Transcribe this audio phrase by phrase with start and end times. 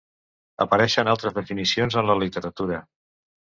[0.65, 2.83] Apareixen altres definicions en la literatura.